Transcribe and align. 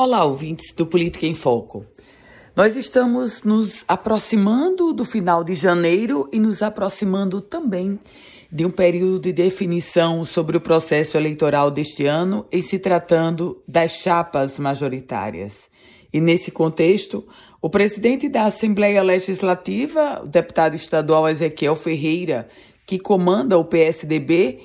Olá, 0.00 0.24
ouvintes 0.24 0.72
do 0.72 0.86
Política 0.86 1.26
em 1.26 1.34
Foco. 1.34 1.84
Nós 2.54 2.76
estamos 2.76 3.42
nos 3.42 3.84
aproximando 3.88 4.92
do 4.92 5.04
final 5.04 5.42
de 5.42 5.56
janeiro 5.56 6.28
e 6.32 6.38
nos 6.38 6.62
aproximando 6.62 7.40
também 7.40 7.98
de 8.48 8.64
um 8.64 8.70
período 8.70 9.18
de 9.18 9.32
definição 9.32 10.24
sobre 10.24 10.56
o 10.56 10.60
processo 10.60 11.16
eleitoral 11.16 11.68
deste 11.68 12.06
ano 12.06 12.46
em 12.52 12.62
se 12.62 12.78
tratando 12.78 13.60
das 13.66 13.90
chapas 13.90 14.56
majoritárias. 14.56 15.68
E 16.12 16.20
nesse 16.20 16.52
contexto, 16.52 17.26
o 17.60 17.68
presidente 17.68 18.28
da 18.28 18.44
Assembleia 18.44 19.02
Legislativa, 19.02 20.20
o 20.22 20.28
deputado 20.28 20.76
estadual 20.76 21.28
Ezequiel 21.28 21.74
Ferreira, 21.74 22.48
que 22.86 23.00
comanda 23.00 23.58
o 23.58 23.64
PSDB, 23.64 24.60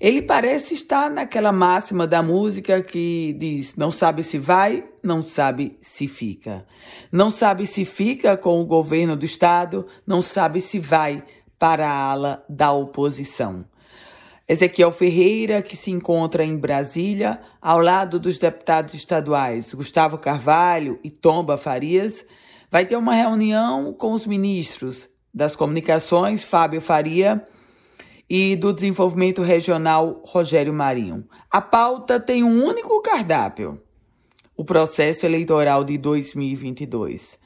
ele 0.00 0.22
parece 0.22 0.74
estar 0.74 1.10
naquela 1.10 1.50
máxima 1.50 2.06
da 2.06 2.22
música 2.22 2.80
que 2.82 3.32
diz: 3.32 3.74
não 3.74 3.90
sabe 3.90 4.22
se 4.22 4.38
vai, 4.38 4.84
não 5.02 5.22
sabe 5.22 5.76
se 5.82 6.06
fica. 6.06 6.64
Não 7.10 7.30
sabe 7.30 7.66
se 7.66 7.84
fica 7.84 8.36
com 8.36 8.60
o 8.60 8.64
governo 8.64 9.16
do 9.16 9.26
Estado, 9.26 9.86
não 10.06 10.22
sabe 10.22 10.60
se 10.60 10.78
vai 10.78 11.24
para 11.58 11.88
a 11.88 12.10
ala 12.10 12.44
da 12.48 12.70
oposição. 12.70 13.64
Ezequiel 14.46 14.92
Ferreira, 14.92 15.60
que 15.60 15.76
se 15.76 15.90
encontra 15.90 16.44
em 16.44 16.56
Brasília, 16.56 17.40
ao 17.60 17.80
lado 17.80 18.20
dos 18.20 18.38
deputados 18.38 18.94
estaduais 18.94 19.74
Gustavo 19.74 20.16
Carvalho 20.16 20.98
e 21.02 21.10
Tomba 21.10 21.58
Farias, 21.58 22.24
vai 22.70 22.86
ter 22.86 22.96
uma 22.96 23.14
reunião 23.14 23.92
com 23.92 24.12
os 24.12 24.26
ministros 24.26 25.08
das 25.34 25.56
Comunicações, 25.56 26.44
Fábio 26.44 26.80
Faria 26.80 27.44
e 28.28 28.54
do 28.56 28.72
Desenvolvimento 28.72 29.42
Regional 29.42 30.22
Rogério 30.24 30.72
Marinho. 30.72 31.24
A 31.50 31.60
pauta 31.60 32.20
tem 32.20 32.44
um 32.44 32.64
único 32.64 33.00
cardápio: 33.00 33.80
o 34.56 34.64
processo 34.64 35.24
eleitoral 35.24 35.82
de 35.84 35.96
2022. 35.96 37.38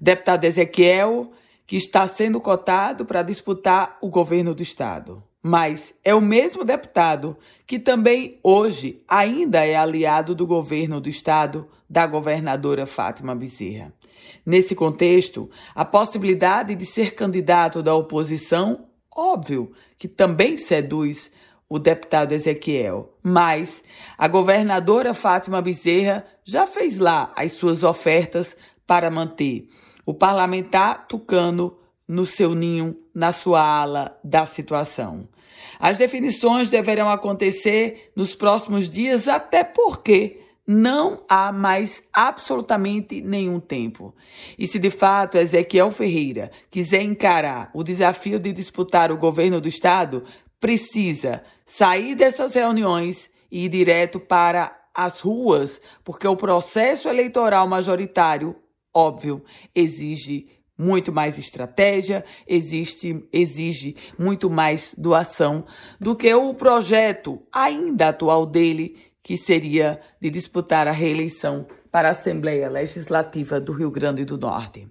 Deputado 0.00 0.44
Ezequiel, 0.44 1.30
que 1.66 1.76
está 1.76 2.06
sendo 2.06 2.40
cotado 2.40 3.04
para 3.04 3.22
disputar 3.22 3.96
o 4.02 4.10
governo 4.10 4.54
do 4.54 4.62
estado, 4.62 5.22
mas 5.42 5.94
é 6.02 6.14
o 6.14 6.20
mesmo 6.20 6.64
deputado 6.64 7.36
que 7.66 7.78
também 7.78 8.38
hoje 8.42 9.02
ainda 9.08 9.64
é 9.64 9.76
aliado 9.76 10.34
do 10.34 10.46
governo 10.46 11.00
do 11.00 11.08
estado 11.08 11.68
da 11.88 12.06
governadora 12.06 12.86
Fátima 12.86 13.34
Bezerra. 13.34 13.92
Nesse 14.44 14.74
contexto, 14.74 15.48
a 15.74 15.84
possibilidade 15.84 16.74
de 16.74 16.84
ser 16.84 17.14
candidato 17.14 17.82
da 17.82 17.94
oposição 17.94 18.86
óbvio 19.14 19.72
que 19.98 20.08
também 20.08 20.58
seduz 20.58 21.30
o 21.68 21.78
deputado 21.78 22.32
Ezequiel, 22.32 23.16
mas 23.22 23.82
a 24.18 24.28
governadora 24.28 25.14
Fátima 25.14 25.62
Bezerra 25.62 26.24
já 26.44 26.66
fez 26.66 26.98
lá 26.98 27.32
as 27.36 27.52
suas 27.52 27.82
ofertas 27.82 28.56
para 28.86 29.10
manter 29.10 29.68
o 30.04 30.12
parlamentar 30.12 31.08
tucano 31.08 31.76
no 32.06 32.26
seu 32.26 32.54
ninho, 32.54 32.96
na 33.14 33.32
sua 33.32 33.62
ala 33.62 34.18
da 34.22 34.44
situação. 34.44 35.26
As 35.78 35.98
definições 35.98 36.70
deverão 36.70 37.10
acontecer 37.10 38.12
nos 38.14 38.34
próximos 38.34 38.88
dias, 38.88 39.26
até 39.26 39.64
porque 39.64 40.43
não 40.66 41.22
há 41.28 41.52
mais 41.52 42.02
absolutamente 42.12 43.20
nenhum 43.20 43.60
tempo. 43.60 44.14
E 44.58 44.66
se 44.66 44.78
de 44.78 44.90
fato 44.90 45.36
Ezequiel 45.36 45.90
Ferreira 45.90 46.50
quiser 46.70 47.02
encarar 47.02 47.70
o 47.74 47.82
desafio 47.82 48.38
de 48.38 48.52
disputar 48.52 49.12
o 49.12 49.18
governo 49.18 49.60
do 49.60 49.68
Estado, 49.68 50.24
precisa 50.58 51.42
sair 51.66 52.14
dessas 52.14 52.54
reuniões 52.54 53.28
e 53.50 53.66
ir 53.66 53.68
direto 53.68 54.18
para 54.18 54.74
as 54.94 55.20
ruas, 55.20 55.80
porque 56.04 56.26
o 56.26 56.36
processo 56.36 57.08
eleitoral 57.08 57.68
majoritário, 57.68 58.56
óbvio, 58.94 59.44
exige 59.74 60.48
muito 60.76 61.12
mais 61.12 61.38
estratégia, 61.38 62.24
existe, 62.46 63.24
exige 63.32 63.96
muito 64.18 64.50
mais 64.50 64.94
doação 64.96 65.64
do 66.00 66.16
que 66.16 66.32
o 66.34 66.54
projeto 66.54 67.42
ainda 67.52 68.08
atual 68.08 68.46
dele, 68.46 68.96
que 69.24 69.38
seria 69.38 70.00
de 70.20 70.28
disputar 70.28 70.86
a 70.86 70.92
reeleição 70.92 71.66
para 71.90 72.08
a 72.08 72.12
Assembleia 72.12 72.68
Legislativa 72.68 73.58
do 73.58 73.72
Rio 73.72 73.90
Grande 73.90 74.22
do 74.24 74.36
Norte. 74.36 74.86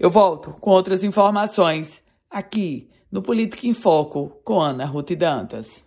Eu 0.00 0.10
volto 0.10 0.54
com 0.54 0.70
outras 0.70 1.04
informações 1.04 2.02
aqui 2.30 2.90
no 3.10 3.22
Política 3.22 3.66
em 3.66 3.74
Foco 3.74 4.40
com 4.42 4.58
Ana 4.58 4.86
Ruth 4.86 5.12
Dantas. 5.12 5.84